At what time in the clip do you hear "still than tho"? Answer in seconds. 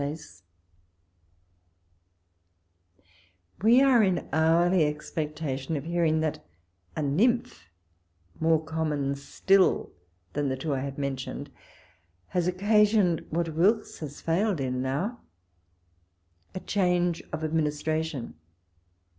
9.13-10.55